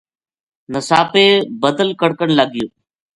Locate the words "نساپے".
0.71-1.25